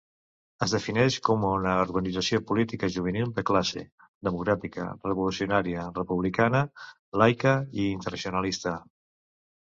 Es 0.65 0.71
defineix 0.75 1.15
com 1.27 1.43
una 1.47 1.73
organització 1.81 2.39
política 2.51 2.87
juvenil 2.95 3.33
de 3.35 3.43
classe, 3.49 3.83
democràtica, 4.27 4.85
revolucionària, 5.09 5.83
republicana, 5.99 6.63
laica 7.23 7.53
i 7.83 7.87
internacionalista. 7.99 8.75